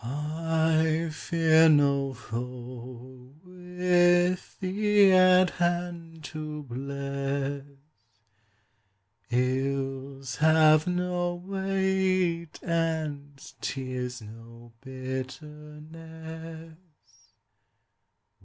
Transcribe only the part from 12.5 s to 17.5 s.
and tears no bitterness.